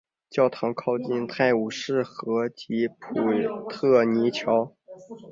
[0.31, 3.13] 教堂靠近泰晤士河及普
[3.69, 4.73] 特尼桥。